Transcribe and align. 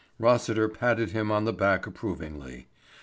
Rossiter 0.17 0.67
patted 0.67 1.11
him 1.11 1.29
on 1.31 1.45
the 1.45 1.53
back 1.53 1.85
approvingly. 1.85 2.65